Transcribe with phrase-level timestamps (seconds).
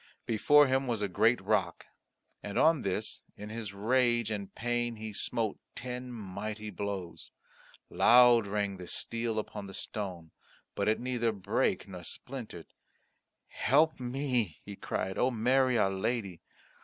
[0.25, 1.85] Before him was a great rock
[2.41, 7.29] and on this in his rage and pain he smote ten mighty blows.
[7.87, 10.31] Loud rang the steel upon the stone;
[10.73, 12.65] but it neither brake nor splintered.
[13.49, 16.41] "Help me," he cried, "O Mary, our Lady.